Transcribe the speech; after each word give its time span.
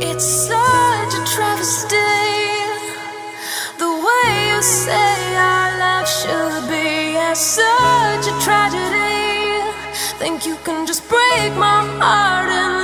It's 0.00 0.24
such 0.24 1.14
a 1.14 1.24
travesty. 1.24 1.96
The 3.78 3.90
way 4.06 4.50
you 4.50 4.62
say 4.62 5.36
our 5.36 5.78
love 5.78 6.08
should 6.08 6.68
be 6.68 7.16
It's 7.16 7.34
such 7.34 8.26
a 8.26 8.34
tragedy. 8.42 9.62
Think 10.18 10.46
you 10.46 10.56
can 10.64 10.86
just 10.86 11.08
break 11.08 11.54
my 11.56 11.86
heart 12.00 12.48
and 12.48 12.83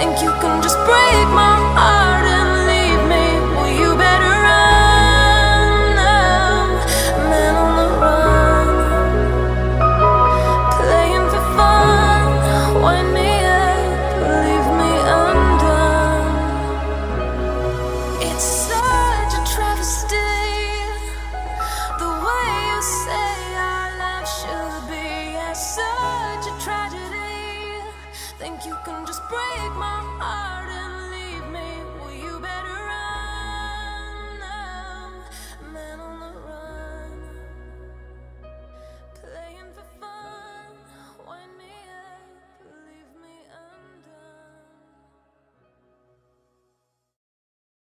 Think 0.00 0.22
you 0.22 0.30
can 0.40 0.62
just 0.62 0.78
break 0.86 1.28
my 1.28 1.59